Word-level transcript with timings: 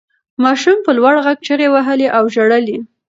ماشوم 0.43 0.77
په 0.85 0.91
لوړ 0.97 1.15
غږ 1.25 1.37
چیغې 1.45 1.67
وهلې 1.71 2.07
او 2.17 2.23
ژړل 2.33 2.65
یې. 2.73 2.79